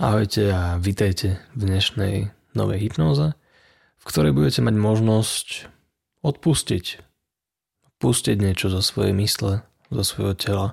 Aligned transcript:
Ahojte 0.00 0.48
a 0.48 0.80
vitajte 0.80 1.36
v 1.52 1.68
dnešnej 1.68 2.32
novej 2.56 2.88
hypnóze, 2.88 3.36
v 4.00 4.04
ktorej 4.08 4.32
budete 4.32 4.64
mať 4.64 4.72
možnosť 4.80 5.68
odpustiť. 6.24 7.04
Pustiť 8.00 8.36
niečo 8.40 8.72
zo 8.72 8.80
svojej 8.80 9.12
mysle, 9.12 9.60
zo 9.92 10.00
svojho 10.00 10.32
tela, 10.40 10.68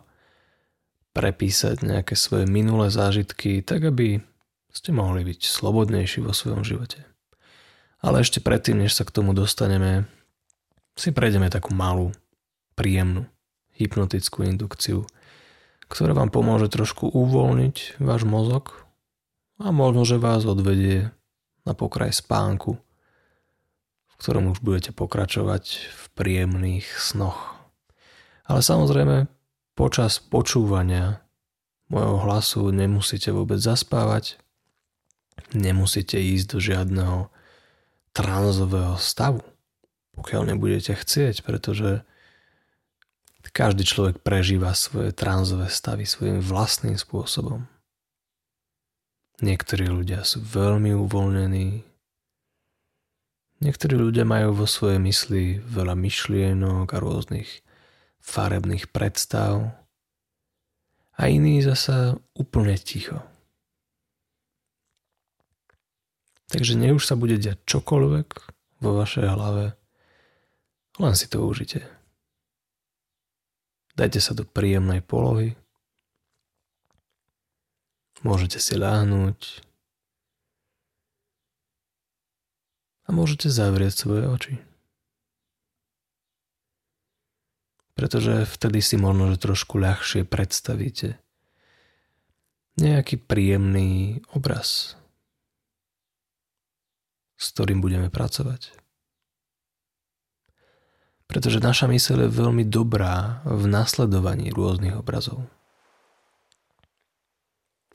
prepísať 1.11 1.83
nejaké 1.83 2.15
svoje 2.15 2.47
minulé 2.47 2.87
zážitky, 2.87 3.59
tak 3.59 3.91
aby 3.91 4.23
ste 4.71 4.95
mohli 4.95 5.27
byť 5.27 5.43
slobodnejší 5.43 6.23
vo 6.23 6.31
svojom 6.31 6.63
živote. 6.63 7.03
Ale 7.99 8.23
ešte 8.23 8.39
predtým, 8.39 8.79
než 8.79 8.95
sa 8.95 9.03
k 9.03 9.11
tomu 9.11 9.35
dostaneme, 9.35 10.07
si 10.95 11.11
prejdeme 11.11 11.51
takú 11.51 11.75
malú, 11.75 12.15
príjemnú, 12.79 13.27
hypnotickú 13.75 14.47
indukciu, 14.47 15.03
ktorá 15.91 16.15
vám 16.15 16.31
pomôže 16.31 16.71
trošku 16.71 17.11
uvoľniť 17.11 17.99
váš 17.99 18.23
mozog 18.23 18.86
a 19.57 19.73
možno, 19.73 20.05
že 20.05 20.21
vás 20.21 20.45
odvedie 20.45 21.09
na 21.65 21.73
pokraj 21.73 22.13
spánku, 22.13 22.77
v 24.07 24.13
ktorom 24.17 24.53
už 24.53 24.61
budete 24.61 24.93
pokračovať 24.93 25.63
v 25.89 26.03
príjemných 26.13 26.85
snoch. 26.97 27.57
Ale 28.47 28.63
samozrejme, 28.63 29.27
počas 29.75 30.21
počúvania 30.23 31.21
môjho 31.91 32.23
hlasu 32.23 32.69
nemusíte 32.71 33.33
vôbec 33.33 33.59
zaspávať, 33.59 34.39
nemusíte 35.53 36.17
ísť 36.17 36.45
do 36.53 36.57
žiadneho 36.57 37.19
tranzového 38.15 38.97
stavu, 38.97 39.43
pokiaľ 40.17 40.55
nebudete 40.55 40.97
chcieť, 40.97 41.45
pretože 41.45 42.01
každý 43.57 43.87
človek 43.87 44.21
prežíva 44.21 44.75
svoje 44.77 45.15
tranzové 45.15 45.71
stavy 45.71 46.05
svojím 46.05 46.43
vlastným 46.43 46.99
spôsobom. 46.99 47.65
Niektorí 49.37 49.85
ľudia 49.85 50.25
sú 50.25 50.41
veľmi 50.41 50.97
uvoľnení. 50.97 51.85
Niektorí 53.61 53.93
ľudia 53.93 54.25
majú 54.25 54.65
vo 54.65 54.67
svojej 54.69 54.97
mysli 54.97 55.61
veľa 55.61 55.93
myšlienok 55.93 56.89
a 56.89 56.97
rôznych 56.97 57.61
farebných 58.17 58.89
predstav. 58.89 59.77
A 61.17 61.29
iní 61.29 61.61
zasa 61.61 62.17
úplne 62.33 62.77
ticho. 62.77 63.21
Takže 66.47 66.79
nech 66.79 66.95
už 66.95 67.03
sa 67.05 67.19
bude 67.19 67.37
diať 67.37 67.61
čokoľvek 67.67 68.29
vo 68.81 68.91
vašej 68.95 69.27
hlave, 69.27 69.75
len 70.97 71.13
si 71.13 71.27
to 71.27 71.43
užite. 71.43 71.83
Dajte 73.97 74.21
sa 74.21 74.37
do 74.37 74.45
príjemnej 74.45 75.01
polohy, 75.01 75.57
Môžete 78.25 78.57
si 78.57 78.73
láhnuť 78.73 79.61
a 83.07 83.09
môžete 83.13 83.47
zavrieť 83.47 83.93
svoje 83.93 84.23
oči. 84.25 84.53
Pretože 87.97 88.45
vtedy 88.45 88.81
si 88.81 88.93
možno, 88.97 89.33
že 89.33 89.41
trošku 89.41 89.81
ľahšie 89.81 90.21
predstavíte 90.25 91.17
nejaký 92.77 93.17
príjemný 93.17 94.21
obraz, 94.37 94.93
s 97.41 97.49
ktorým 97.53 97.81
budeme 97.81 98.13
pracovať. 98.13 98.77
Pretože 101.25 101.57
naša 101.57 101.89
myseľ 101.89 102.29
je 102.29 102.37
veľmi 102.37 102.63
dobrá 102.69 103.41
v 103.49 103.65
nasledovaní 103.65 104.53
rôznych 104.53 104.93
obrazov. 104.93 105.49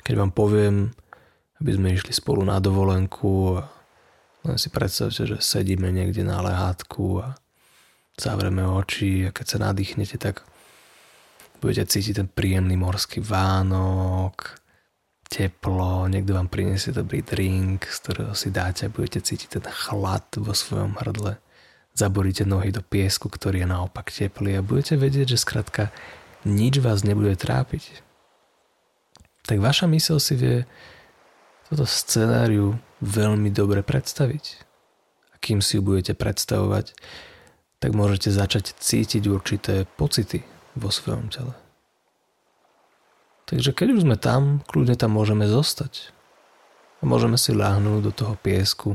Keď 0.02 0.14
vám 0.18 0.34
poviem, 0.34 0.90
aby 1.62 1.78
sme 1.78 1.94
išli 1.94 2.10
spolu 2.10 2.42
na 2.42 2.58
dovolenku 2.58 3.62
a 3.62 3.70
len 4.42 4.58
si 4.58 4.66
predstavte, 4.74 5.22
že 5.22 5.38
sedíme 5.38 5.94
niekde 5.94 6.26
na 6.26 6.42
lehátku 6.42 7.22
a 7.22 7.38
zavreme 8.18 8.66
oči 8.66 9.30
a 9.30 9.34
keď 9.34 9.46
sa 9.46 9.58
nadýchnete, 9.70 10.18
tak 10.18 10.42
budete 11.62 11.86
cítiť 11.86 12.14
ten 12.18 12.26
príjemný 12.26 12.74
morský 12.74 13.22
vánok, 13.22 14.58
teplo, 15.30 16.10
niekto 16.10 16.34
vám 16.34 16.50
priniesie 16.50 16.90
dobrý 16.90 17.22
drink, 17.22 17.86
z 17.86 17.96
ktorého 18.02 18.34
si 18.34 18.50
dáte 18.50 18.90
a 18.90 18.92
budete 18.92 19.22
cítiť 19.22 19.62
ten 19.62 19.66
chlad 19.70 20.26
vo 20.42 20.52
svojom 20.52 20.98
hrdle. 20.98 21.38
Zaboríte 21.94 22.42
nohy 22.42 22.74
do 22.74 22.82
piesku, 22.82 23.30
ktorý 23.30 23.62
je 23.62 23.68
naopak 23.70 24.10
teplý 24.10 24.58
a 24.58 24.66
budete 24.66 24.98
vedieť, 24.98 25.38
že 25.38 25.38
skrátka 25.38 25.94
nič 26.42 26.82
vás 26.82 27.06
nebude 27.06 27.38
trápiť 27.38 28.11
tak 29.46 29.58
vaša 29.58 29.90
mysel 29.90 30.22
si 30.22 30.38
vie 30.38 30.56
toto 31.66 31.88
scenáriu 31.88 32.78
veľmi 33.00 33.50
dobre 33.50 33.82
predstaviť. 33.82 34.44
A 35.32 35.36
kým 35.40 35.64
si 35.64 35.78
ju 35.78 35.82
budete 35.82 36.14
predstavovať, 36.14 36.94
tak 37.82 37.90
môžete 37.96 38.30
začať 38.30 38.78
cítiť 38.78 39.26
určité 39.26 39.88
pocity 39.98 40.46
vo 40.78 40.92
svojom 40.92 41.32
tele. 41.32 41.56
Takže 43.50 43.74
keď 43.74 43.88
už 43.98 44.00
sme 44.06 44.16
tam, 44.16 44.62
kľudne 44.64 44.94
tam 44.94 45.18
môžeme 45.18 45.44
zostať. 45.50 46.14
A 47.00 47.08
môžeme 47.08 47.34
si 47.34 47.50
láhnuť 47.50 48.00
do 48.00 48.12
toho 48.14 48.34
piesku, 48.38 48.94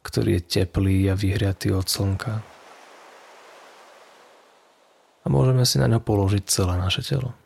ktorý 0.00 0.40
je 0.40 0.64
teplý 0.64 1.12
a 1.12 1.14
vyhriatý 1.14 1.76
od 1.76 1.84
slnka. 1.84 2.40
A 5.22 5.26
môžeme 5.28 5.68
si 5.68 5.76
na 5.76 5.86
ňo 5.92 6.00
položiť 6.00 6.48
celé 6.48 6.80
naše 6.80 7.04
telo. 7.04 7.36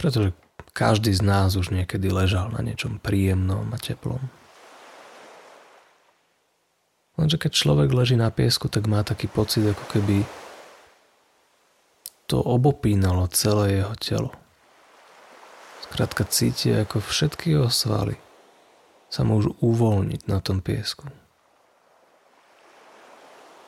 Pretože 0.00 0.32
každý 0.72 1.12
z 1.12 1.20
nás 1.20 1.60
už 1.60 1.76
niekedy 1.76 2.08
ležal 2.08 2.48
na 2.48 2.64
niečom 2.64 2.96
príjemnom 2.96 3.68
a 3.68 3.76
teplom. 3.76 4.32
Lenže 7.20 7.36
keď 7.36 7.52
človek 7.52 7.92
leží 7.92 8.16
na 8.16 8.32
piesku, 8.32 8.72
tak 8.72 8.88
má 8.88 9.04
taký 9.04 9.28
pocit, 9.28 9.60
ako 9.60 9.84
keby 9.92 10.24
to 12.24 12.40
obopínalo 12.40 13.28
celé 13.28 13.84
jeho 13.84 13.92
telo. 14.00 14.32
Skrátka 15.84 16.24
cíti, 16.24 16.72
ako 16.72 17.04
všetky 17.04 17.52
jeho 17.52 17.68
svaly 17.68 18.16
sa 19.12 19.26
môžu 19.26 19.52
uvoľniť 19.60 20.30
na 20.30 20.40
tom 20.40 20.62
piesku. 20.64 21.10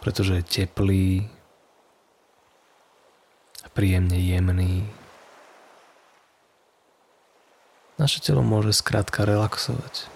Pretože 0.01 0.41
je 0.41 0.49
teplý 0.49 1.29
a 3.67 3.69
príjemne 3.75 4.17
jemný, 4.17 4.87
naše 8.03 8.19
telo 8.19 8.43
môže 8.43 8.75
skrátka 8.75 9.23
relaxovať. 9.23 10.11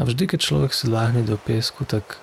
A 0.00 0.08
vždy, 0.08 0.24
keď 0.24 0.40
človek 0.40 0.72
si 0.72 0.88
láhne 0.88 1.20
do 1.20 1.36
piesku, 1.36 1.84
tak 1.84 2.16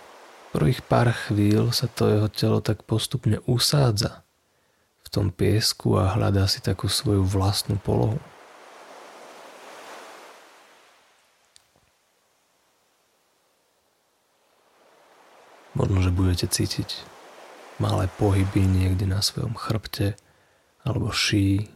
prvých 0.50 0.82
pár 0.82 1.14
chvíľ 1.14 1.70
sa 1.70 1.86
to 1.86 2.10
jeho 2.10 2.26
telo 2.26 2.58
tak 2.66 2.82
postupne 2.82 3.38
usádza 3.46 4.26
v 5.06 5.08
tom 5.14 5.30
piesku 5.30 5.94
a 6.02 6.18
hľadá 6.18 6.50
si 6.50 6.66
takú 6.66 6.90
svoju 6.90 7.22
vlastnú 7.22 7.78
polohu. 7.78 8.18
Možno, 15.78 16.02
že 16.02 16.10
budete 16.10 16.50
cítiť 16.50 17.06
malé 17.78 18.10
pohyby 18.18 18.66
niekde 18.66 19.06
na 19.06 19.22
svojom 19.22 19.54
chrbte, 19.54 20.18
alebo 20.90 21.14
ší. 21.14 21.70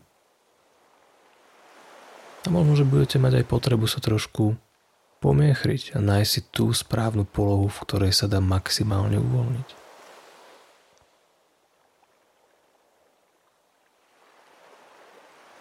A 2.43 2.51
možno, 2.51 2.75
že 2.75 2.83
budete 2.83 3.21
mať 3.21 3.39
aj 3.39 3.45
potrebu 3.47 3.87
sa 3.87 4.03
trošku 4.03 4.57
pomiechriť 5.23 5.95
a 5.95 6.03
nájsť 6.03 6.29
si 6.29 6.41
tú 6.51 6.75
správnu 6.75 7.23
polohu, 7.23 7.71
v 7.71 7.81
ktorej 7.87 8.11
sa 8.11 8.27
dá 8.27 8.43
maximálne 8.43 9.15
uvoľniť. 9.15 9.69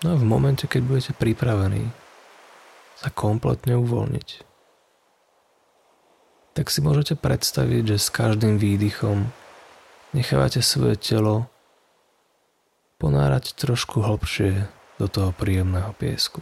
No 0.03 0.09
a 0.11 0.17
v 0.19 0.27
momente, 0.27 0.67
keď 0.67 0.83
budete 0.83 1.13
pripravení 1.15 1.87
sa 2.99 3.15
kompletne 3.15 3.79
uvoľniť, 3.79 4.29
tak 6.59 6.67
si 6.67 6.83
môžete 6.83 7.15
predstaviť, 7.15 7.95
že 7.95 7.97
s 8.03 8.11
každým 8.11 8.59
výdychom 8.59 9.31
nechávate 10.11 10.59
svoje 10.59 10.99
telo 10.99 11.47
ponárať 13.03 13.59
trošku 13.59 13.99
hlbšie 13.99 14.71
do 15.03 15.11
toho 15.11 15.35
príjemného 15.35 15.91
piesku. 15.99 16.39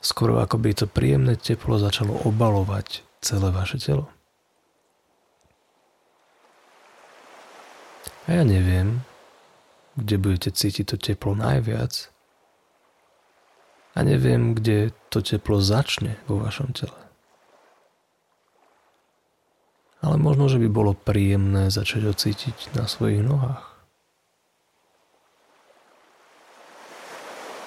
Skoro 0.00 0.40
ako 0.40 0.56
by 0.56 0.70
to 0.72 0.86
príjemné 0.88 1.36
teplo 1.36 1.76
začalo 1.76 2.16
obalovať 2.24 3.04
celé 3.20 3.52
vaše 3.52 3.76
telo. 3.76 4.08
A 8.24 8.40
ja 8.40 8.44
neviem, 8.44 9.04
kde 10.00 10.16
budete 10.16 10.48
cítiť 10.56 10.84
to 10.88 10.96
teplo 10.96 11.36
najviac 11.36 12.13
a 13.94 13.98
neviem, 14.02 14.58
kde 14.58 14.90
to 15.08 15.22
teplo 15.22 15.62
začne 15.62 16.18
vo 16.26 16.42
vašom 16.42 16.74
tele. 16.74 16.98
Ale 20.04 20.20
možno, 20.20 20.52
že 20.52 20.60
by 20.60 20.68
bolo 20.68 20.92
príjemné 20.92 21.72
začať 21.72 22.02
ho 22.10 22.12
cítiť 22.12 22.76
na 22.76 22.84
svojich 22.84 23.24
nohách. 23.24 23.72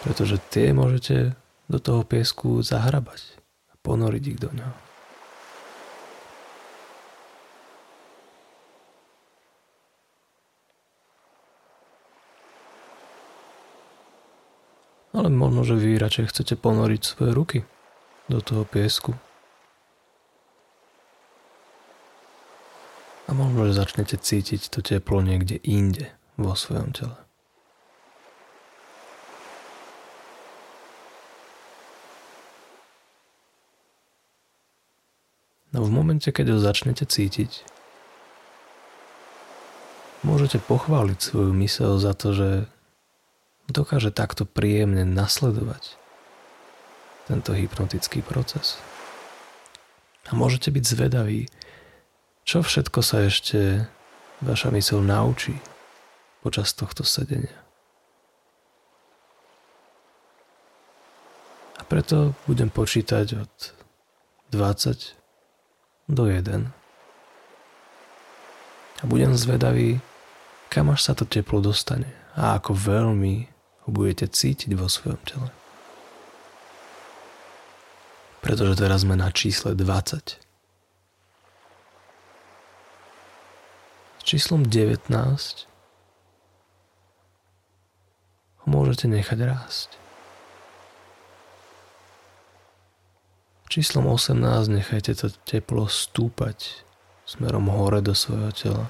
Pretože 0.05 0.37
tie 0.53 0.69
môžete 0.75 1.33
do 1.65 1.81
toho 1.81 2.05
piesku 2.05 2.61
zahrabať 2.61 3.41
a 3.71 3.73
ponoriť 3.81 4.23
ich 4.35 4.39
do 4.39 4.53
ňoho. 4.53 4.86
Ale 15.17 15.33
možno, 15.33 15.65
že 15.65 15.73
vy 15.73 15.97
radšej 15.97 16.29
chcete 16.29 16.61
ponoriť 16.61 17.01
svoje 17.01 17.31
ruky 17.33 17.59
do 18.29 18.37
toho 18.37 18.69
piesku. 18.69 19.17
A 23.25 23.33
možno, 23.33 23.65
že 23.65 23.81
začnete 23.81 24.13
cítiť 24.21 24.69
to 24.69 24.85
teplo 24.85 25.25
niekde 25.25 25.57
inde 25.65 26.13
vo 26.37 26.53
svojom 26.53 26.93
tele. 26.93 27.17
No 35.73 35.81
v 35.81 35.89
momente, 35.89 36.29
keď 36.29 36.53
ho 36.53 36.59
začnete 36.61 37.09
cítiť, 37.09 37.65
môžete 40.21 40.61
pochváliť 40.61 41.17
svoju 41.17 41.57
mysel 41.57 41.97
za 41.97 42.13
to, 42.13 42.37
že 42.37 42.49
dokáže 43.67 44.15
takto 44.15 44.47
príjemne 44.47 45.03
nasledovať 45.03 45.99
tento 47.27 47.51
hypnotický 47.51 48.23
proces. 48.23 48.79
A 50.27 50.35
môžete 50.35 50.71
byť 50.71 50.83
zvedaví, 50.83 51.51
čo 52.47 52.63
všetko 52.63 52.99
sa 53.03 53.27
ešte 53.27 53.87
vaša 54.39 54.71
mysel 54.71 55.03
naučí 55.03 55.59
počas 56.39 56.71
tohto 56.71 57.03
sedenia. 57.03 57.51
A 61.75 61.83
preto 61.83 62.35
budem 62.47 62.71
počítať 62.71 63.27
od 63.35 63.53
20 64.51 65.15
do 66.07 66.23
1. 66.23 66.71
A 68.97 69.03
budem 69.05 69.35
zvedavý, 69.35 69.99
kam 70.71 70.89
až 70.95 71.11
sa 71.11 71.13
to 71.13 71.27
teplo 71.27 71.59
dostane 71.59 72.07
a 72.37 72.61
ako 72.61 72.71
veľmi 72.77 73.56
ho 73.87 73.95
budete 73.95 74.27
cítiť 74.27 74.75
vo 74.75 74.91
svojom 74.91 75.21
tele. 75.23 75.49
Pretože 78.43 78.75
teraz 78.83 79.07
sme 79.07 79.15
na 79.15 79.31
čísle 79.31 79.71
20. 79.71 80.43
S 84.19 84.23
číslom 84.27 84.67
19 84.67 85.07
ho 88.59 88.65
môžete 88.67 89.07
nechať 89.07 89.39
rásť. 89.47 89.89
Číslom 93.71 94.11
18 94.11 94.35
nechajte 94.67 95.15
to 95.15 95.31
teplo 95.47 95.87
stúpať 95.87 96.83
smerom 97.23 97.71
hore 97.71 98.03
do 98.03 98.11
svojho 98.11 98.51
tela. 98.51 98.85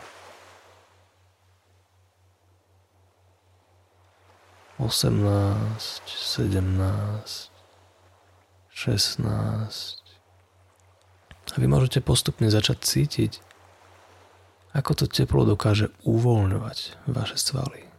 18, 4.78 6.06
17, 6.06 7.50
16. 8.70 9.98
A 11.48 11.56
vy 11.58 11.66
môžete 11.66 11.98
postupne 12.06 12.46
začať 12.46 12.86
cítiť, 12.86 13.42
ako 14.78 14.94
to 14.94 15.06
teplo 15.10 15.50
dokáže 15.50 15.90
uvoľňovať 16.06 17.10
vaše 17.10 17.42
svaly. 17.42 17.90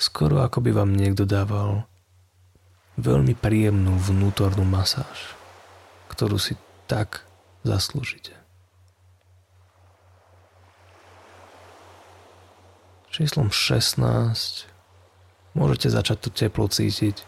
Skoro 0.00 0.40
ako 0.40 0.64
by 0.64 0.70
vám 0.72 0.96
niekto 0.96 1.28
dával 1.28 1.84
veľmi 2.96 3.36
príjemnú 3.36 4.00
vnútornú 4.00 4.64
masáž, 4.64 5.36
ktorú 6.08 6.40
si 6.40 6.56
tak 6.88 7.26
zaslúžite. 7.66 8.32
Číslom 13.10 13.48
16 13.48 13.98
môžete 15.56 15.88
začať 15.88 16.18
to 16.20 16.30
teplo 16.30 16.68
cítiť 16.68 17.24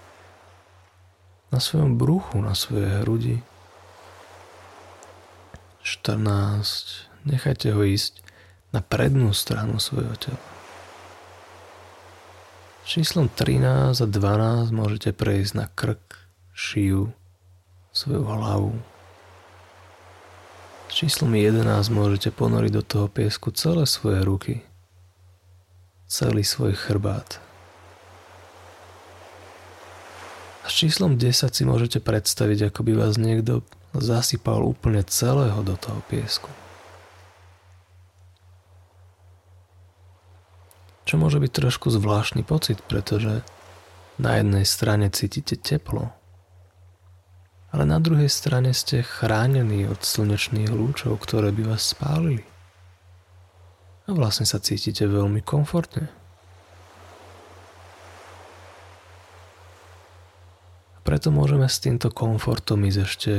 na 1.49 1.59
svojom 1.59 1.97
bruchu, 1.97 2.39
na 2.45 2.53
svojej 2.53 3.03
hrudi. 3.03 3.41
14. 5.81 7.09
Nechajte 7.25 7.73
ho 7.73 7.81
ísť 7.81 8.21
na 8.77 8.85
prednú 8.85 9.33
stranu 9.33 9.81
svojho 9.81 10.13
tela. 10.21 10.45
Číslom 12.85 13.33
13 13.33 13.97
a 14.01 14.07
12 14.09 14.73
môžete 14.73 15.17
prejsť 15.17 15.53
na 15.57 15.73
krk, 15.73 16.29
šiju, 16.53 17.13
svoju 17.93 18.23
hlavu, 18.29 18.77
číslom 20.95 21.33
11 21.37 21.69
môžete 21.93 22.33
ponoriť 22.33 22.73
do 22.73 22.83
toho 22.83 23.07
piesku 23.13 23.53
celé 23.53 23.85
svoje 23.85 24.25
ruky, 24.25 24.55
celý 26.09 26.41
svoj 26.43 26.73
chrbát. 26.73 27.41
A 30.65 30.67
s 30.67 30.75
číslom 30.85 31.21
10 31.21 31.49
si 31.49 31.63
môžete 31.65 32.01
predstaviť, 32.01 32.73
ako 32.73 32.81
by 32.85 32.93
vás 32.97 33.21
niekto 33.21 33.65
zasypal 33.97 34.61
úplne 34.65 35.05
celého 35.05 35.61
do 35.65 35.77
toho 35.77 36.01
piesku. 36.09 36.49
Čo 41.09 41.17
môže 41.17 41.41
byť 41.41 41.53
trošku 41.53 41.89
zvláštny 41.89 42.45
pocit, 42.45 42.85
pretože 42.85 43.41
na 44.21 44.37
jednej 44.37 44.69
strane 44.69 45.09
cítite 45.09 45.57
teplo, 45.57 46.13
ale 47.69 47.85
na 47.85 48.01
druhej 48.01 48.33
strane 48.33 48.73
ste 48.73 49.05
chránení 49.05 49.85
od 49.89 50.01
slnečných 50.01 50.73
lúčov, 50.73 51.21
ktoré 51.21 51.53
by 51.53 51.75
vás 51.75 51.93
spálili. 51.93 52.45
A 54.09 54.17
vlastne 54.17 54.49
sa 54.49 54.57
cítite 54.57 55.05
veľmi 55.05 55.45
komfortne. 55.45 56.09
Preto 61.05 61.33
môžeme 61.33 61.69
s 61.69 61.81
týmto 61.81 62.13
komfortom 62.13 62.85
ísť 62.85 63.01
ešte 63.05 63.33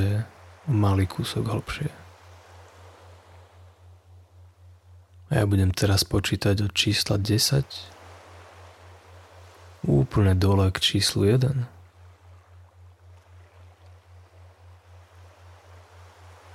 malý 0.70 1.06
kúsok 1.06 1.46
hlbšie. 1.50 1.90
A 5.30 5.32
ja 5.38 5.46
budem 5.46 5.70
teraz 5.70 6.02
počítať 6.02 6.66
od 6.66 6.74
čísla 6.74 7.22
10 7.22 7.62
úplne 9.86 10.34
dole 10.36 10.74
k 10.74 10.78
číslu 10.82 11.30
1. 11.30 11.79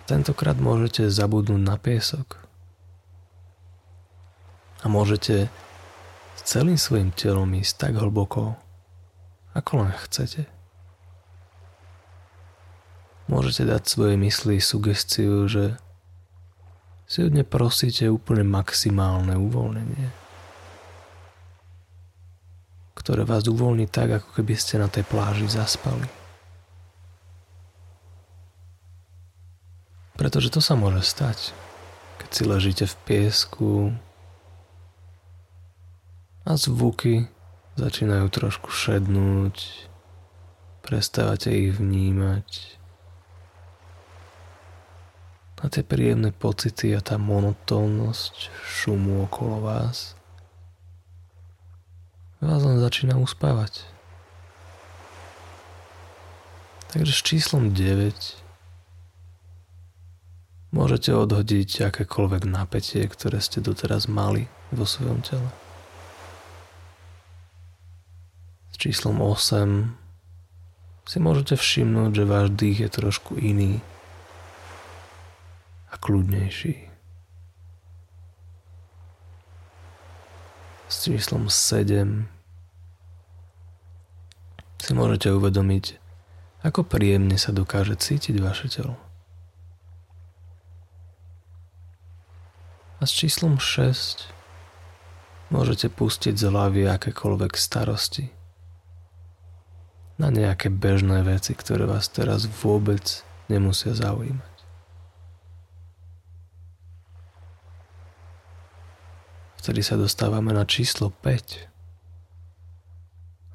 Tentokrát 0.05 0.61
môžete 0.61 1.09
zabudnúť 1.09 1.63
na 1.65 1.81
piesok. 1.81 2.37
A 4.85 4.93
môžete 4.93 5.49
s 6.37 6.41
celým 6.45 6.77
svojim 6.77 7.09
telom 7.09 7.49
ísť 7.57 7.89
tak 7.89 7.93
hlboko, 7.97 8.53
ako 9.57 9.71
len 9.81 9.97
chcete. 10.05 10.45
Môžete 13.33 13.65
dať 13.65 13.83
svojej 13.89 14.21
mysli 14.21 14.61
sugestiu, 14.61 15.49
že 15.49 15.81
si 17.09 17.25
od 17.25 17.33
prosíte 17.49 18.05
úplne 18.13 18.45
maximálne 18.45 19.41
uvoľnenie, 19.41 20.09
ktoré 22.93 23.25
vás 23.25 23.49
uvoľní 23.49 23.89
tak, 23.89 24.21
ako 24.21 24.29
keby 24.37 24.53
ste 24.53 24.77
na 24.77 24.93
tej 24.93 25.09
pláži 25.09 25.49
zaspali. 25.49 26.24
Pretože 30.15 30.51
to 30.55 30.61
sa 30.63 30.79
môže 30.79 31.03
stať, 31.03 31.51
keď 32.23 32.29
si 32.31 32.43
ležíte 32.47 32.85
v 32.87 32.97
piesku 33.07 33.73
a 36.47 36.55
zvuky 36.55 37.27
začínajú 37.75 38.27
trošku 38.31 38.71
šednúť, 38.71 39.89
prestávate 40.87 41.51
ich 41.51 41.75
vnímať. 41.75 42.79
A 45.65 45.73
tie 45.73 45.81
príjemné 45.81 46.29
pocity 46.29 46.93
a 46.93 47.01
tá 47.01 47.17
monotónnosť 47.17 48.53
šumu 48.69 49.25
okolo 49.25 49.65
vás 49.65 50.13
vás 52.45 52.61
len 52.61 52.77
začína 52.77 53.17
uspávať. 53.17 53.89
Takže 56.93 57.13
s 57.17 57.23
číslom 57.25 57.73
9 57.73 58.44
Môžete 60.75 61.15
odhodiť 61.15 61.87
akékoľvek 61.87 62.51
napätie, 62.51 63.07
ktoré 63.07 63.39
ste 63.39 63.63
doteraz 63.63 64.11
mali 64.11 64.51
vo 64.75 64.83
svojom 64.83 65.23
tele. 65.23 65.47
S 68.75 68.83
číslom 68.83 69.23
8 69.23 69.95
si 71.07 71.23
môžete 71.23 71.55
všimnúť, 71.55 72.11
že 72.19 72.25
váš 72.27 72.49
dých 72.59 72.79
je 72.83 72.91
trošku 72.91 73.39
iný 73.39 73.79
a 75.89 75.95
kľudnejší. 75.95 76.91
S 80.91 81.07
číslom 81.07 81.47
7 81.47 82.27
si 84.83 84.91
môžete 84.91 85.31
uvedomiť, 85.31 86.03
ako 86.67 86.83
príjemne 86.83 87.39
sa 87.39 87.55
dokáže 87.55 87.95
cítiť 87.95 88.43
vaše 88.43 88.67
telo. 88.75 89.04
A 92.99 93.07
s 93.07 93.13
číslom 93.13 93.59
6 93.59 94.31
môžete 95.51 95.91
pustiť 95.91 96.35
z 96.39 96.45
hlavy 96.51 96.87
akékoľvek 96.91 97.59
starosti 97.59 98.31
na 100.15 100.31
nejaké 100.31 100.71
bežné 100.71 101.27
veci, 101.27 101.59
ktoré 101.59 101.91
vás 101.91 102.07
teraz 102.07 102.47
vôbec 102.47 103.27
nemusia 103.51 103.95
zaujímať. 103.95 104.55
Vtedy 109.59 109.81
sa 109.81 109.97
dostávame 109.97 110.53
na 110.53 110.69
číslo 110.69 111.09
5 111.09 111.73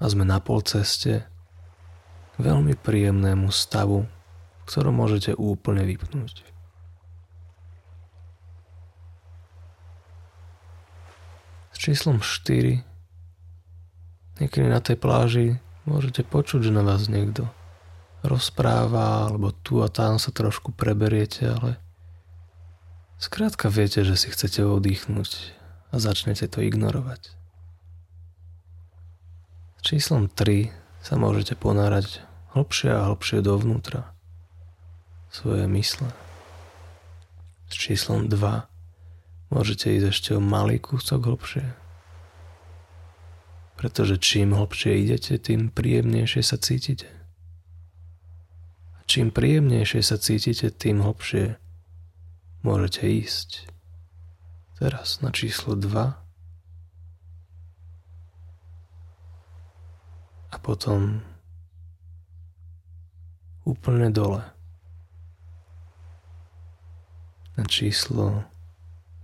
a 0.02 0.06
sme 0.10 0.26
na 0.26 0.42
pol 0.42 0.66
ceste 0.66 1.22
k 2.34 2.38
veľmi 2.42 2.74
príjemnému 2.74 3.54
stavu, 3.54 4.10
v 4.10 4.64
ktorom 4.66 4.98
môžete 4.98 5.38
úplne 5.38 5.86
vypnúť. 5.86 6.59
Číslom 11.80 12.20
4 12.20 12.84
niekedy 14.44 14.68
na 14.68 14.84
tej 14.84 15.00
pláži 15.00 15.48
môžete 15.88 16.28
počuť, 16.28 16.68
že 16.68 16.76
na 16.76 16.84
vás 16.84 17.08
niekto 17.08 17.48
rozpráva, 18.20 19.32
alebo 19.32 19.56
tu 19.56 19.80
a 19.80 19.88
tam 19.88 20.20
sa 20.20 20.36
trošku 20.36 20.76
preberiete, 20.76 21.48
ale 21.48 21.80
skrátka 23.16 23.72
viete, 23.72 24.04
že 24.04 24.20
si 24.20 24.28
chcete 24.28 24.60
oddychnúť 24.68 25.56
a 25.90 25.96
začnete 26.04 26.52
to 26.52 26.60
ignorovať. 26.60 27.32
S 29.80 29.82
číslom 29.88 30.28
3 30.28 30.76
sa 31.00 31.16
môžete 31.16 31.56
ponárať 31.56 32.20
hlbšie 32.52 32.92
a 32.92 33.08
hlbšie 33.08 33.40
dovnútra 33.40 34.12
svoje 35.32 35.64
mysle. 35.72 36.12
S 37.72 37.76
číslom 37.80 38.28
2 38.28 38.69
môžete 39.50 39.90
ísť 39.98 40.08
ešte 40.10 40.30
o 40.38 40.42
malý 40.42 40.78
kúsok 40.78 41.26
hlbšie. 41.26 41.66
Pretože 43.78 44.22
čím 44.22 44.54
hlbšie 44.54 45.02
idete, 45.02 45.40
tým 45.42 45.74
príjemnejšie 45.74 46.42
sa 46.46 46.58
cítite. 46.60 47.10
A 48.98 49.06
čím 49.10 49.34
príjemnejšie 49.34 50.02
sa 50.06 50.22
cítite, 50.22 50.70
tým 50.70 51.02
hlbšie 51.02 51.58
môžete 52.62 53.04
ísť. 53.08 53.72
Teraz 54.80 55.20
na 55.20 55.32
číslo 55.34 55.76
2 55.76 56.30
a 60.50 60.56
potom 60.58 61.22
úplne 63.68 64.10
dole 64.10 64.42
na 67.60 67.64
číslo 67.68 68.48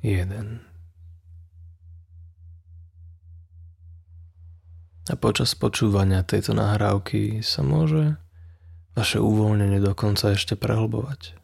jeden. 0.06 0.62
A 5.10 5.14
počas 5.18 5.54
počúvania 5.58 6.26
tejto 6.26 6.58
nahrávky 6.58 7.42
sa 7.46 7.62
môže 7.62 8.18
vaše 8.98 9.22
uvoľnenie 9.22 9.78
dokonca 9.82 10.34
ešte 10.34 10.58
prehlbovať. 10.58 11.38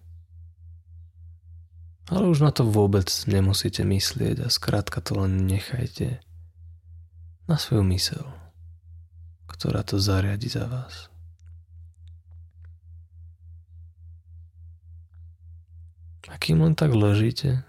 Ale 2.09 2.27
už 2.27 2.41
na 2.41 2.51
to 2.51 2.65
vôbec 2.65 3.07
nemusíte 3.29 3.85
myslieť 3.85 4.43
a 4.43 4.47
skrátka 4.49 4.99
to 4.99 5.15
len 5.21 5.45
nechajte 5.45 6.19
na 7.45 7.55
svoju 7.55 7.85
mysel, 7.91 8.25
ktorá 9.47 9.85
to 9.85 10.01
zariadi 10.01 10.49
za 10.49 10.65
vás. 10.65 11.11
A 16.31 16.39
kým 16.39 16.63
len 16.63 16.73
tak 16.79 16.95
ležíte, 16.95 17.67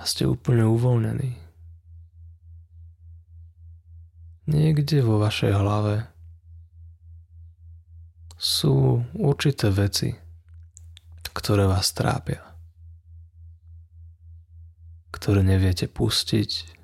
a 0.00 0.02
ste 0.08 0.24
úplne 0.24 0.64
uvoľnení. 0.64 1.36
Niekde 4.48 5.04
vo 5.04 5.20
vašej 5.20 5.52
hlave 5.52 6.08
sú 8.40 9.04
určité 9.12 9.68
veci, 9.68 10.16
ktoré 11.36 11.68
vás 11.68 11.92
trápia, 11.92 12.40
ktoré 15.12 15.44
neviete 15.44 15.84
pustiť 15.86 16.80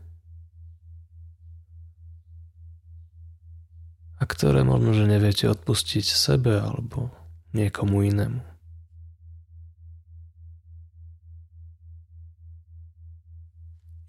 a 4.20 4.24
ktoré 4.28 4.60
možno, 4.60 4.92
že 4.92 5.08
neviete 5.08 5.48
odpustiť 5.48 6.04
sebe 6.04 6.60
alebo 6.60 7.08
niekomu 7.56 8.04
inému. 8.04 8.55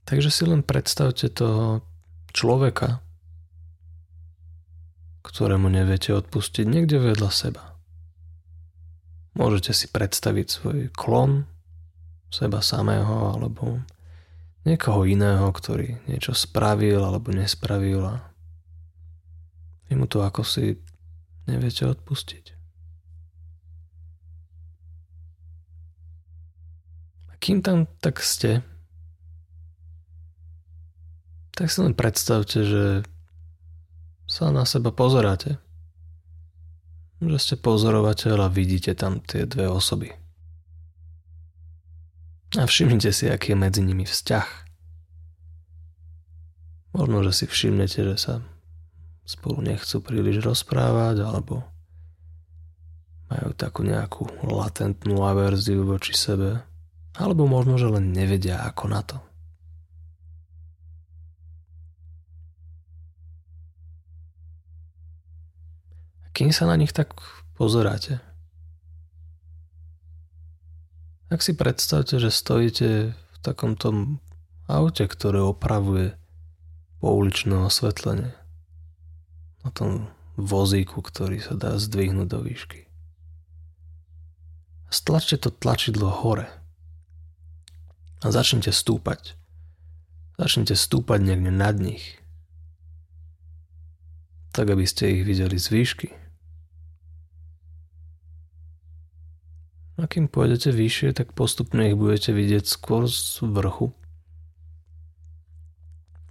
Takže 0.08 0.32
si 0.32 0.48
len 0.48 0.64
predstavte 0.64 1.28
toho 1.28 1.84
človeka, 2.32 3.04
ktorému 5.28 5.68
neviete 5.68 6.16
odpustiť 6.16 6.64
niekde 6.64 7.04
vedľa 7.04 7.28
seba. 7.28 7.76
Môžete 9.36 9.76
si 9.76 9.92
predstaviť 9.92 10.48
svoj 10.48 10.80
klon, 10.96 11.44
seba 12.32 12.64
samého 12.64 13.36
alebo 13.36 13.84
niekoho 14.64 15.04
iného, 15.04 15.52
ktorý 15.52 16.00
niečo 16.08 16.32
spravil 16.32 17.04
alebo 17.04 17.36
nespravil 17.36 18.04
a 18.08 18.24
vy 19.92 19.94
mu 20.00 20.08
to 20.08 20.24
ako 20.24 20.44
si 20.48 20.80
neviete 21.48 21.84
odpustiť. 21.88 22.46
A 27.32 27.34
kým 27.40 27.60
tam 27.60 27.88
tak 28.00 28.20
ste, 28.24 28.64
tak 31.58 31.74
si 31.74 31.82
len 31.82 31.98
predstavte, 31.98 32.62
že 32.62 33.02
sa 34.30 34.54
na 34.54 34.62
seba 34.70 34.94
pozeráte. 34.94 35.58
Že 37.18 37.38
ste 37.42 37.56
pozorovateľ 37.58 38.46
a 38.46 38.54
vidíte 38.54 38.94
tam 38.94 39.18
tie 39.26 39.50
dve 39.50 39.66
osoby. 39.66 40.14
A 42.54 42.70
všimnite 42.70 43.10
si, 43.10 43.26
aký 43.26 43.58
je 43.58 43.58
medzi 43.58 43.82
nimi 43.82 44.06
vzťah. 44.06 44.48
Možno, 46.94 47.26
že 47.26 47.34
si 47.34 47.46
všimnete, 47.50 48.06
že 48.14 48.16
sa 48.22 48.34
spolu 49.26 49.66
nechcú 49.66 49.98
príliš 50.00 50.46
rozprávať, 50.46 51.26
alebo 51.26 51.66
majú 53.28 53.52
takú 53.58 53.82
nejakú 53.84 54.30
latentnú 54.46 55.26
averziu 55.26 55.84
voči 55.84 56.14
sebe, 56.14 56.64
alebo 57.18 57.50
možno, 57.50 57.76
že 57.76 57.92
len 57.92 58.14
nevedia 58.14 58.62
ako 58.64 58.86
na 58.88 59.02
to. 59.04 59.27
Kým 66.38 66.54
sa 66.54 66.70
na 66.70 66.78
nich 66.78 66.94
tak 66.94 67.18
pozeráte. 67.58 68.22
Ak 71.34 71.42
si 71.42 71.58
predstavte, 71.58 72.22
že 72.22 72.30
stojíte 72.30 73.18
v 73.18 73.38
takomto 73.42 74.22
aute, 74.70 75.10
ktoré 75.10 75.42
opravuje 75.42 76.14
pouličné 77.02 77.58
osvetlenie. 77.58 78.38
Na 79.66 79.74
tom 79.74 80.14
vozíku, 80.38 81.02
ktorý 81.02 81.42
sa 81.42 81.58
dá 81.58 81.74
zdvihnúť 81.76 82.28
do 82.30 82.40
výšky. 82.46 82.86
Stlačte 84.94 85.42
to 85.42 85.50
tlačidlo 85.50 86.08
hore. 86.08 86.46
A 88.22 88.30
začnite 88.30 88.70
stúpať. 88.70 89.34
Začnite 90.38 90.78
stúpať 90.78 91.20
niekde 91.26 91.50
nad 91.50 91.76
nich. 91.82 92.22
Tak, 94.54 94.70
aby 94.70 94.86
ste 94.86 95.18
ich 95.18 95.26
videli 95.26 95.58
z 95.58 95.68
výšky. 95.74 96.27
A 99.98 100.06
kým 100.06 100.30
pôjdete 100.30 100.70
vyššie, 100.70 101.18
tak 101.18 101.34
postupne 101.34 101.90
ich 101.90 101.98
budete 101.98 102.30
vidieť 102.30 102.70
skôr 102.70 103.10
z 103.10 103.42
vrchu. 103.42 103.90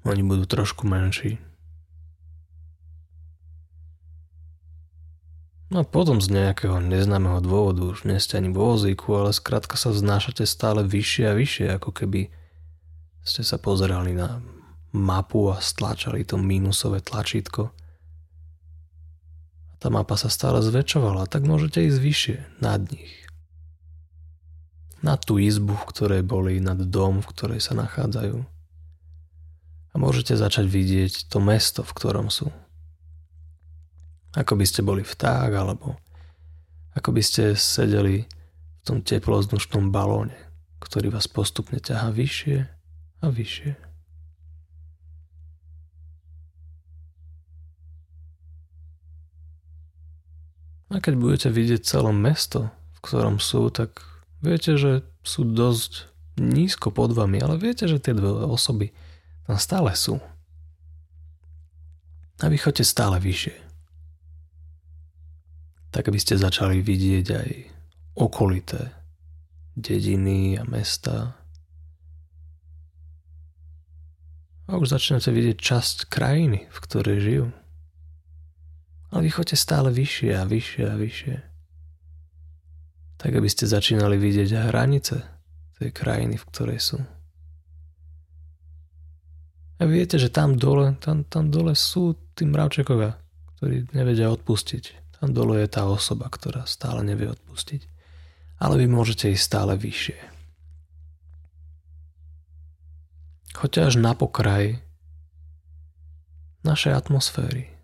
Oni 0.06 0.22
budú 0.22 0.46
trošku 0.46 0.86
menší. 0.86 1.42
No 5.66 5.82
a 5.82 5.84
potom 5.84 6.22
z 6.22 6.30
nejakého 6.30 6.78
neznámeho 6.78 7.42
dôvodu 7.42 7.90
už 7.90 8.06
nie 8.06 8.22
ste 8.22 8.38
ani 8.38 8.54
vo 8.54 8.78
vozíku, 8.78 9.18
ale 9.18 9.34
skrátka 9.34 9.74
sa 9.74 9.90
vznášate 9.90 10.46
stále 10.46 10.86
vyššie 10.86 11.24
a 11.26 11.34
vyššie, 11.34 11.66
ako 11.74 11.90
keby 11.90 12.30
ste 13.26 13.42
sa 13.42 13.58
pozerali 13.58 14.14
na 14.14 14.38
mapu 14.94 15.50
a 15.50 15.58
stlačali 15.58 16.22
to 16.22 16.38
mínusové 16.38 17.02
tlačítko. 17.02 17.74
A 19.68 19.74
tá 19.82 19.90
mapa 19.90 20.14
sa 20.14 20.30
stále 20.30 20.62
zväčšovala, 20.62 21.26
tak 21.26 21.42
môžete 21.42 21.82
ísť 21.82 21.98
vyššie, 21.98 22.36
nad 22.62 22.86
nich. 22.86 23.25
Na 25.04 25.20
tú 25.20 25.36
izbu, 25.36 25.76
v 25.76 25.88
ktorej 25.92 26.22
boli, 26.24 26.60
nad 26.60 26.80
dom, 26.80 27.20
v 27.20 27.30
ktorej 27.32 27.60
sa 27.60 27.76
nachádzajú. 27.76 28.38
A 29.92 29.94
môžete 29.96 30.36
začať 30.36 30.68
vidieť 30.68 31.32
to 31.32 31.40
mesto, 31.40 31.80
v 31.84 31.92
ktorom 31.96 32.28
sú. 32.28 32.48
Ako 34.36 34.56
by 34.56 34.64
ste 34.68 34.84
boli 34.84 35.00
vták, 35.00 35.52
alebo 35.56 35.96
ako 36.96 37.12
by 37.12 37.22
ste 37.24 37.52
sedeli 37.52 38.24
v 38.24 38.82
tom 38.84 39.04
teplozdušnom 39.04 39.92
balóne, 39.92 40.36
ktorý 40.80 41.12
vás 41.12 41.28
postupne 41.28 41.76
ťahá 41.76 42.08
vyššie 42.08 42.58
a 43.20 43.26
vyššie. 43.28 43.72
A 50.86 51.02
keď 51.02 51.14
budete 51.18 51.48
vidieť 51.52 51.82
celé 51.84 52.14
mesto, 52.14 52.72
v 52.96 52.98
ktorom 53.04 53.36
sú, 53.42 53.68
tak 53.68 54.15
viete, 54.40 54.76
že 54.76 55.06
sú 55.24 55.44
dosť 55.44 56.08
nízko 56.36 56.92
pod 56.92 57.16
vami, 57.16 57.40
ale 57.40 57.56
viete, 57.56 57.88
že 57.88 58.00
tie 58.00 58.12
dve 58.12 58.28
osoby 58.48 58.92
tam 59.46 59.56
stále 59.56 59.94
sú. 59.94 60.18
A 62.42 62.52
vy 62.52 62.60
chodte 62.60 62.84
stále 62.84 63.16
vyššie 63.16 63.66
tak 65.96 66.12
aby 66.12 66.20
ste 66.20 66.36
začali 66.36 66.84
vidieť 66.84 67.26
aj 67.32 67.50
okolité 68.20 68.92
dediny 69.80 70.60
a 70.60 70.64
mesta. 70.68 71.32
A 74.68 74.76
už 74.76 74.92
začnete 74.92 75.32
vidieť 75.32 75.56
časť 75.56 75.96
krajiny, 76.12 76.68
v 76.68 76.78
ktorej 76.84 77.18
žijú. 77.24 77.46
Ale 79.08 79.24
vy 79.24 79.30
chodte 79.32 79.56
stále 79.56 79.88
vyššie 79.88 80.36
a 80.36 80.44
vyššie 80.44 80.84
a 80.84 80.94
vyššie. 81.00 81.36
Tak 83.16 83.32
aby 83.32 83.48
ste 83.48 83.64
začínali 83.64 84.20
vidieť 84.20 84.68
hranice 84.68 85.24
tej 85.76 85.90
krajiny, 85.92 86.40
v 86.40 86.48
ktorej 86.52 86.80
sú. 86.80 86.98
A 89.76 89.84
viete, 89.84 90.16
že 90.16 90.32
tam 90.32 90.56
dole, 90.56 90.96
tam, 91.04 91.28
tam 91.28 91.52
dole 91.52 91.76
sú 91.76 92.16
tí 92.32 92.48
mravčekovia, 92.48 93.12
ktorí 93.60 93.92
nevedia 93.92 94.32
odpustiť. 94.32 95.16
Tam 95.20 95.36
dole 95.36 95.60
je 95.60 95.68
tá 95.68 95.84
osoba, 95.84 96.32
ktorá 96.32 96.64
stále 96.64 97.04
nevie 97.04 97.28
odpustiť. 97.28 97.84
Ale 98.56 98.80
vy 98.80 98.88
môžete 98.88 99.28
ísť 99.28 99.44
stále 99.44 99.76
vyššie. 99.76 100.16
Choďte 103.56 103.80
až 103.84 103.94
na 104.00 104.12
pokraj 104.16 104.80
našej 106.64 106.92
atmosféry. 106.96 107.75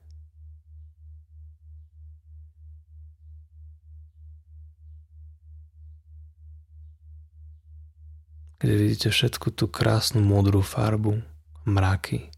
Kde 8.62 8.78
vidíte 8.78 9.10
všetku 9.10 9.50
tú 9.58 9.66
krásnu 9.66 10.22
modrú 10.22 10.62
farbu, 10.62 11.18
mraky, 11.66 12.30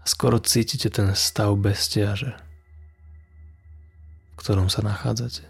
a 0.00 0.08
skoro 0.08 0.36
cítite 0.36 0.92
ten 0.92 1.16
stav 1.16 1.56
bestiaže, 1.56 2.36
v 4.32 4.36
ktorom 4.36 4.68
sa 4.68 4.84
nachádzate. 4.84 5.48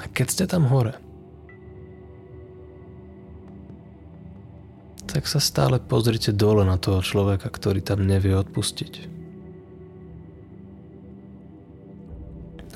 A 0.00 0.04
keď 0.08 0.26
ste 0.32 0.44
tam 0.48 0.64
hore, 0.72 0.96
tak 5.04 5.28
sa 5.28 5.40
stále 5.40 5.80
pozrite 5.80 6.32
dole 6.32 6.64
na 6.64 6.80
toho 6.80 7.04
človeka, 7.04 7.52
ktorý 7.52 7.84
tam 7.84 8.08
nevie 8.08 8.32
odpustiť. 8.32 9.25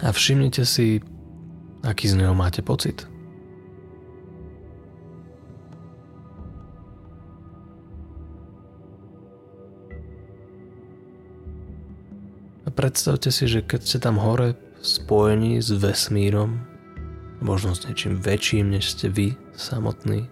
A 0.00 0.08
všimnite 0.12 0.64
si, 0.64 1.04
aký 1.84 2.08
z 2.08 2.24
neho 2.24 2.32
máte 2.32 2.64
pocit. 2.64 3.10
predstavte 12.80 13.28
si, 13.28 13.44
že 13.44 13.60
keď 13.60 13.80
ste 13.84 13.98
tam 14.00 14.16
hore 14.16 14.56
spojení 14.80 15.60
s 15.60 15.68
vesmírom, 15.68 16.64
možno 17.44 17.76
s 17.76 17.84
niečím 17.84 18.16
väčším, 18.16 18.72
než 18.72 18.96
ste 18.96 19.12
vy 19.12 19.36
samotný, 19.52 20.24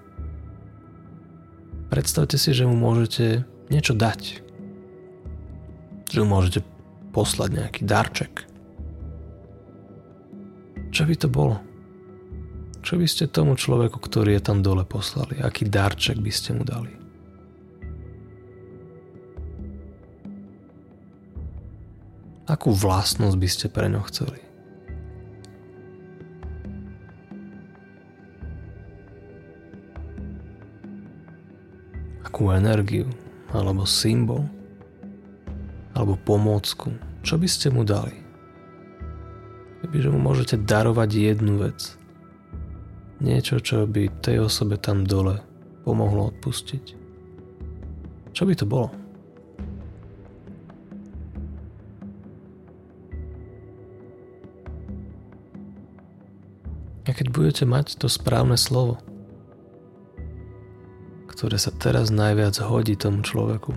predstavte 1.93 2.41
si, 2.41 2.57
že 2.57 2.65
mu 2.65 2.73
môžete 2.73 3.45
niečo 3.69 3.93
dať. 3.93 4.41
Že 6.09 6.25
mu 6.25 6.41
môžete 6.41 6.65
poslať 7.13 7.51
nejaký 7.53 7.81
darček. 7.85 8.48
Čo 10.99 11.07
by 11.07 11.15
to 11.15 11.31
bolo? 11.31 11.63
Čo 12.83 12.99
by 12.99 13.07
ste 13.07 13.31
tomu 13.31 13.55
človeku, 13.55 14.03
ktorý 14.03 14.35
je 14.35 14.43
tam 14.43 14.67
dole 14.67 14.83
poslali? 14.83 15.39
Aký 15.39 15.63
darček 15.63 16.19
by 16.19 16.33
ste 16.35 16.59
mu 16.59 16.67
dali? 16.67 16.91
Akú 22.51 22.75
vlastnosť 22.75 23.37
by 23.39 23.47
ste 23.47 23.67
pre 23.71 23.87
ňo 23.87 24.03
chceli? 24.11 24.43
Akú 32.27 32.51
energiu, 32.51 33.07
alebo 33.55 33.87
symbol, 33.87 34.51
alebo 35.95 36.19
pomôcku, 36.27 36.91
čo 37.23 37.39
by 37.39 37.47
ste 37.47 37.71
mu 37.71 37.87
dali? 37.87 38.28
Kebyže 39.79 40.11
mu 40.11 40.19
môžete 40.19 40.59
darovať 40.59 41.11
jednu 41.15 41.63
vec, 41.63 41.99
niečo, 43.23 43.63
čo 43.63 43.87
by 43.87 44.11
tej 44.23 44.43
osobe 44.43 44.79
tam 44.79 45.07
dole 45.07 45.43
pomohlo 45.87 46.35
odpustiť. 46.35 46.85
Čo 48.35 48.43
by 48.47 48.55
to 48.55 48.67
bolo? 48.67 48.89
A 57.09 57.17
keď 57.17 57.33
budete 57.33 57.65
mať 57.65 57.97
to 57.97 58.05
správne 58.05 58.61
slovo, 58.61 59.01
ktoré 61.33 61.57
sa 61.57 61.73
teraz 61.73 62.13
najviac 62.13 62.61
hodí 62.61 63.01
tomu 63.01 63.25
človeku, 63.25 63.73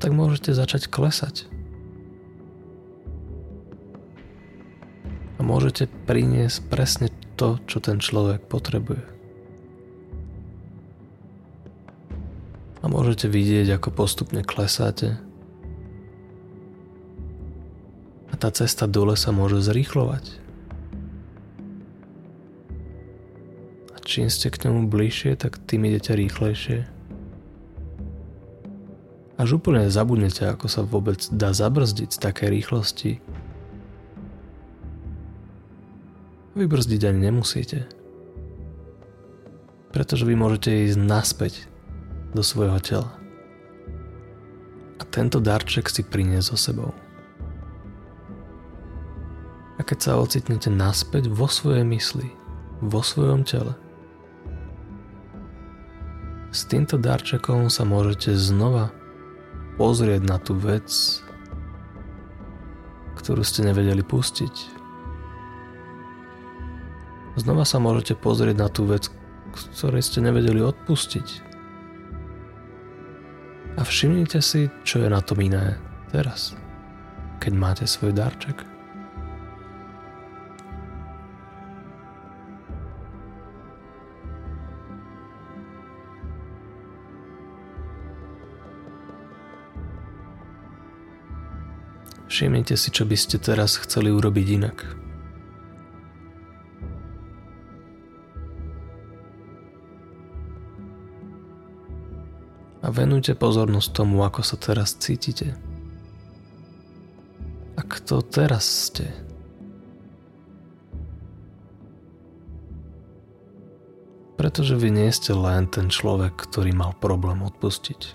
tak 0.00 0.16
môžete 0.16 0.56
začať 0.56 0.88
klesať. 0.88 1.55
Môžete 5.56 5.88
priniesť 6.04 6.68
presne 6.68 7.08
to, 7.40 7.56
čo 7.64 7.80
ten 7.80 7.96
človek 7.96 8.44
potrebuje. 8.44 9.00
A 12.84 12.92
môžete 12.92 13.32
vidieť, 13.32 13.80
ako 13.80 13.88
postupne 13.88 14.44
klesáte. 14.44 15.16
A 18.28 18.36
tá 18.36 18.52
cesta 18.52 18.84
dole 18.84 19.16
sa 19.16 19.32
môže 19.32 19.64
zrýchlovať. 19.64 20.44
čím 24.06 24.30
ste 24.30 24.54
k 24.54 24.70
nemu 24.70 24.86
bližšie, 24.86 25.34
tak 25.34 25.58
tým 25.66 25.90
idete 25.90 26.14
rýchlejšie. 26.14 26.86
Až 29.36 29.60
úplne 29.60 29.90
zabudnete, 29.90 30.46
ako 30.46 30.70
sa 30.70 30.86
vôbec 30.86 31.20
dá 31.34 31.50
zabrzdiť 31.50 32.14
z 32.14 32.18
takej 32.22 32.48
rýchlosti. 32.48 33.12
Vybrzdiť 36.56 37.04
ani 37.04 37.28
nemusíte. 37.28 37.84
Pretože 39.92 40.24
vy 40.24 40.40
môžete 40.40 40.88
ísť 40.88 40.96
naspäť 40.96 41.54
do 42.32 42.40
svojho 42.40 42.80
tela. 42.80 43.12
A 44.96 45.04
tento 45.04 45.36
darček 45.36 45.92
si 45.92 46.00
priniesť 46.00 46.48
so 46.48 46.56
sebou. 46.56 46.90
A 49.76 49.84
keď 49.84 49.98
sa 50.00 50.16
ocitnete 50.16 50.72
naspäť 50.72 51.28
vo 51.28 51.44
svojej 51.44 51.84
mysli, 51.84 52.32
vo 52.80 53.04
svojom 53.04 53.44
tele, 53.44 53.76
s 56.56 56.64
týmto 56.64 56.96
darčekom 56.96 57.68
sa 57.68 57.84
môžete 57.84 58.32
znova 58.32 58.88
pozrieť 59.76 60.24
na 60.24 60.40
tú 60.40 60.56
vec, 60.56 60.88
ktorú 63.20 63.44
ste 63.44 63.68
nevedeli 63.68 64.00
pustiť. 64.00 64.75
Znova 67.36 67.68
sa 67.68 67.76
môžete 67.76 68.16
pozrieť 68.16 68.56
na 68.56 68.68
tú 68.72 68.88
vec, 68.88 69.12
ktorej 69.52 70.00
ste 70.00 70.24
nevedeli 70.24 70.64
odpustiť. 70.64 71.44
A 73.76 73.84
všimnite 73.84 74.40
si, 74.40 74.72
čo 74.88 75.04
je 75.04 75.08
na 75.12 75.20
tom 75.20 75.44
iné 75.44 75.76
teraz, 76.08 76.56
keď 77.44 77.52
máte 77.52 77.84
svoj 77.84 78.16
darček. 78.16 78.64
Všimnite 92.32 92.80
si, 92.80 92.88
čo 92.88 93.04
by 93.04 93.16
ste 93.16 93.36
teraz 93.36 93.76
chceli 93.76 94.08
urobiť 94.08 94.46
inak. 94.56 95.05
A 102.86 102.94
venujte 102.94 103.34
pozornosť 103.34 103.90
tomu, 103.90 104.22
ako 104.22 104.46
sa 104.46 104.54
teraz 104.54 104.94
cítite. 104.94 105.58
A 107.74 107.82
kto 107.82 108.22
teraz 108.22 108.62
ste. 108.62 109.10
Pretože 114.38 114.78
vy 114.78 114.94
nie 114.94 115.10
ste 115.10 115.34
len 115.34 115.66
ten 115.66 115.90
človek, 115.90 116.38
ktorý 116.38 116.70
mal 116.70 116.94
problém 117.02 117.42
odpustiť. 117.42 118.14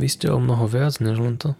Vy 0.00 0.08
ste 0.08 0.32
o 0.32 0.40
mnoho 0.40 0.64
viac 0.64 0.96
než 1.04 1.20
len 1.20 1.36
to. 1.36 1.52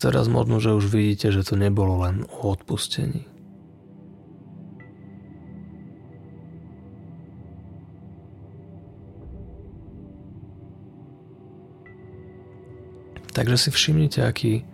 Teraz 0.00 0.32
možno, 0.32 0.56
že 0.64 0.72
už 0.72 0.88
vidíte, 0.88 1.28
že 1.28 1.44
to 1.44 1.60
nebolo 1.60 2.00
len 2.08 2.24
o 2.24 2.56
odpustení. 2.56 3.28
Takže 13.30 13.56
si 13.56 13.70
všimnite, 13.70 14.26
aký 14.26 14.66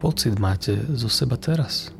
pocit 0.00 0.32
máte 0.40 0.78
zo 0.96 1.12
seba 1.12 1.36
teraz. 1.36 1.92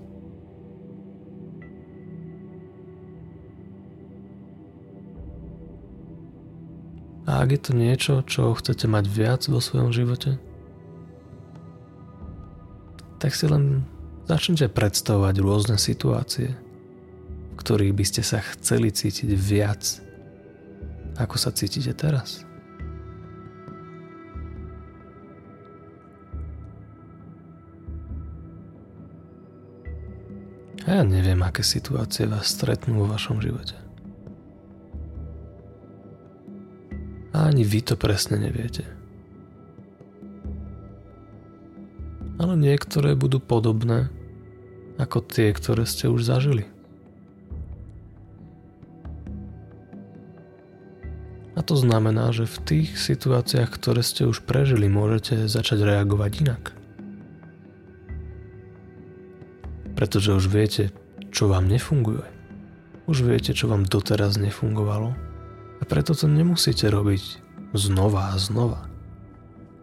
A 7.29 7.47
ak 7.47 7.55
je 7.55 7.61
to 7.63 7.73
niečo, 7.77 8.15
čo 8.27 8.57
chcete 8.59 8.91
mať 8.91 9.05
viac 9.07 9.43
vo 9.47 9.63
svojom 9.63 9.95
živote, 9.95 10.41
tak 13.21 13.37
si 13.37 13.45
len 13.45 13.85
začnite 14.25 14.73
predstavovať 14.73 15.35
rôzne 15.45 15.77
situácie, 15.77 16.57
v 17.53 17.55
ktorých 17.61 17.93
by 17.93 18.05
ste 18.09 18.23
sa 18.25 18.41
chceli 18.41 18.89
cítiť 18.89 19.29
viac, 19.37 20.01
ako 21.21 21.37
sa 21.37 21.53
cítite 21.53 21.93
teraz. 21.93 22.49
A 30.89 30.99
ja 30.99 31.05
neviem, 31.05 31.39
aké 31.45 31.61
situácie 31.61 32.25
vás 32.25 32.57
stretnú 32.57 33.05
vo 33.05 33.07
vašom 33.07 33.39
živote. 33.45 33.77
A 37.37 37.47
ani 37.47 37.63
vy 37.63 37.85
to 37.85 37.95
presne 38.01 38.41
neviete. 38.41 39.00
Ale 42.51 42.67
niektoré 42.67 43.15
budú 43.15 43.39
podobné 43.39 44.11
ako 44.99 45.23
tie, 45.23 45.55
ktoré 45.55 45.87
ste 45.87 46.11
už 46.11 46.27
zažili. 46.27 46.67
A 51.55 51.63
to 51.63 51.79
znamená, 51.79 52.35
že 52.35 52.51
v 52.51 52.59
tých 52.67 52.99
situáciách, 52.99 53.71
ktoré 53.71 54.03
ste 54.03 54.27
už 54.27 54.43
prežili, 54.43 54.91
môžete 54.91 55.47
začať 55.47 55.95
reagovať 55.95 56.31
inak. 56.43 56.75
Pretože 59.95 60.35
už 60.35 60.51
viete, 60.51 60.91
čo 61.31 61.47
vám 61.47 61.71
nefunguje. 61.71 62.27
Už 63.07 63.31
viete, 63.31 63.55
čo 63.55 63.71
vám 63.71 63.87
doteraz 63.87 64.43
nefungovalo 64.43 65.15
a 65.79 65.83
preto 65.87 66.19
to 66.19 66.27
nemusíte 66.27 66.91
robiť 66.91 67.23
znova 67.79 68.35
a 68.35 68.43
znova. 68.43 68.91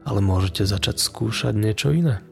Ale 0.04 0.20
môžete 0.20 0.68
začať 0.68 1.00
skúšať 1.00 1.56
niečo 1.56 1.96
iné. 1.96 2.27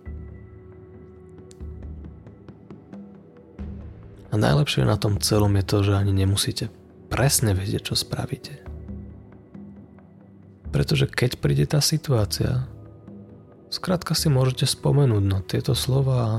A 4.36 4.42
najlepšie 4.44 4.84
na 4.84 5.00
tom 5.00 5.16
celom 5.24 5.56
je 5.56 5.64
to, 5.64 5.78
že 5.80 5.96
ani 5.96 6.12
nemusíte 6.12 6.68
presne 7.08 7.56
vedieť, 7.56 7.88
čo 7.88 7.96
spravíte. 7.96 8.60
Pretože 10.76 11.08
keď 11.08 11.40
príde 11.40 11.64
tá 11.64 11.80
situácia, 11.80 12.68
skrátka 13.72 14.12
si 14.12 14.28
môžete 14.28 14.68
spomenúť 14.68 15.24
na 15.24 15.40
tieto 15.40 15.72
slova 15.72 16.16
a 16.20 16.32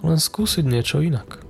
len 0.00 0.16
skúsiť 0.16 0.64
niečo 0.64 1.04
inak. 1.04 1.44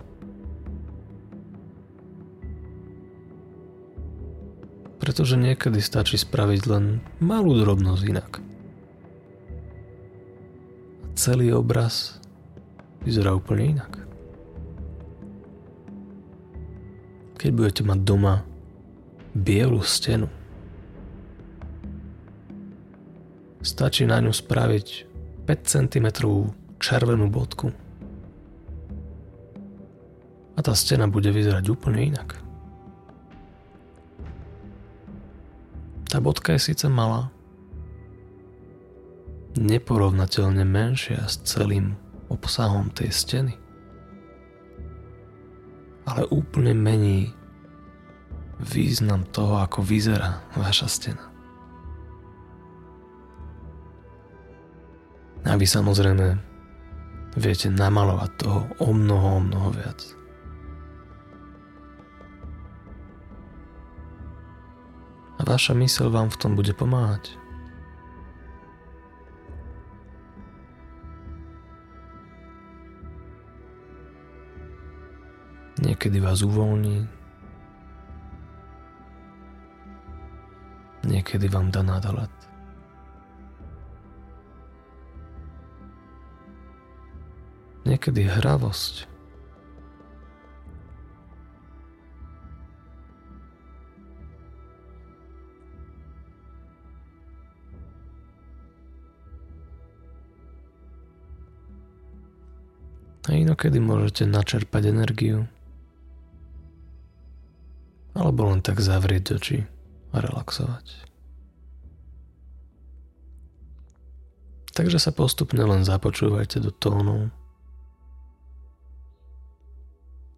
pretože 5.04 5.36
niekedy 5.36 5.84
stačí 5.84 6.16
spraviť 6.16 6.60
len 6.64 7.04
malú 7.20 7.60
drobnosť 7.60 8.02
inak. 8.08 8.40
A 11.04 11.06
celý 11.12 11.52
obraz 11.52 12.24
vyzerá 13.04 13.36
úplne 13.36 13.76
inak. 13.76 14.03
Keď 17.44 17.52
budete 17.52 17.84
mať 17.84 18.00
doma 18.08 18.40
bielu 19.36 19.84
stenu, 19.84 20.32
stačí 23.60 24.08
na 24.08 24.16
ňu 24.24 24.32
spraviť 24.32 24.86
5 25.44 25.52
cm 25.68 26.06
červenú 26.80 27.28
bodku. 27.28 27.68
A 30.56 30.64
tá 30.64 30.72
stena 30.72 31.04
bude 31.04 31.28
vyzerať 31.28 31.68
úplne 31.68 32.16
inak. 32.16 32.40
Tá 36.08 36.16
bodka 36.24 36.56
je 36.56 36.72
síce 36.72 36.88
malá, 36.88 37.28
neporovnateľne 39.60 40.64
menšia 40.64 41.28
s 41.28 41.44
celým 41.44 41.92
obsahom 42.32 42.88
tej 42.88 43.12
steny, 43.12 43.54
ale 46.14 46.30
úplne 46.30 46.70
mení 46.78 47.34
význam 48.62 49.26
toho, 49.34 49.58
ako 49.58 49.82
vyzerá 49.82 50.46
vaša 50.54 50.86
stena. 50.86 51.26
A 55.44 55.58
vy 55.58 55.66
samozrejme 55.66 56.38
viete 57.34 57.68
namalovať 57.68 58.30
toho 58.38 58.60
o 58.78 58.94
mnoho, 58.94 59.28
o 59.36 59.40
mnoho 59.42 59.68
viac. 59.74 60.00
vaša 65.44 65.76
mysel 65.76 66.08
vám 66.08 66.32
v 66.32 66.40
tom 66.40 66.56
bude 66.56 66.72
pomáhať. 66.72 67.36
Niekedy 76.04 76.20
vás 76.20 76.44
uvoľní, 76.44 77.08
niekedy 81.08 81.48
vám 81.48 81.72
dá 81.72 81.80
nádalet. 81.80 82.28
Niekedy 87.88 88.28
hravosť 88.28 89.08
A 103.24 103.40
inokedy 103.40 103.80
môžete 103.80 104.28
načerpať 104.28 104.92
energiu. 104.92 105.48
Alebo 108.14 108.46
len 108.46 108.62
tak 108.62 108.78
zavrieť 108.78 109.36
oči 109.36 109.58
a 110.14 110.22
relaxovať. 110.22 111.14
Takže 114.74 114.98
sa 114.98 115.14
postupne 115.14 115.62
len 115.62 115.86
započúvajte 115.86 116.58
do 116.58 116.74
tónov, 116.74 117.30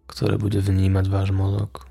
ktoré 0.05 0.37
bude 0.37 0.61
vnímať 0.61 1.05
váš 1.09 1.29
mozog. 1.33 1.89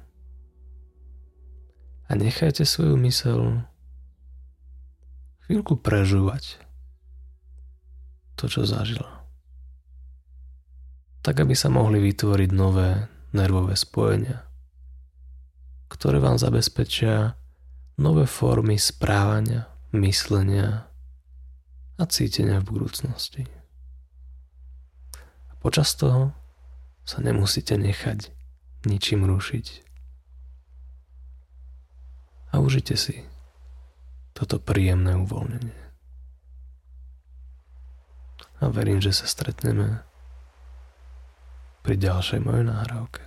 A 2.07 2.14
nechajte 2.14 2.62
svoju 2.62 2.94
mysel 3.03 3.66
chvíľku 5.51 5.75
prežúvať 5.75 6.62
to, 8.38 8.46
čo 8.46 8.62
zažila. 8.62 9.27
Tak, 11.27 11.42
aby 11.42 11.59
sa 11.59 11.66
mohli 11.66 11.99
vytvoriť 11.99 12.51
nové 12.55 13.11
nervové 13.35 13.75
spojenia, 13.75 14.45
ktoré 15.87 16.18
vám 16.18 16.38
zabezpečia 16.38 17.38
nové 17.96 18.29
formy 18.29 18.77
správania, 18.77 19.70
myslenia 19.96 20.88
a 21.96 22.05
cítenia 22.07 22.61
v 22.61 22.77
budúcnosti. 22.77 23.49
A 25.49 25.53
počas 25.59 25.96
toho 25.96 26.37
sa 27.07 27.18
nemusíte 27.25 27.79
nechať 27.81 28.31
ničím 28.87 29.27
rušiť. 29.27 29.66
A 32.55 32.62
užite 32.62 32.94
si 32.94 33.27
toto 34.37 34.62
príjemné 34.62 35.18
uvoľnenie. 35.18 35.83
A 38.62 38.72
verím, 38.72 39.03
že 39.03 39.12
sa 39.12 39.29
stretneme 39.29 40.01
pri 41.85 41.94
ďalšej 42.01 42.40
mojej 42.40 42.64
nahrávke. 42.64 43.25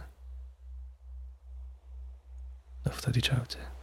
of 2.90 3.02
the 3.04 3.12
Diciote. 3.12 3.79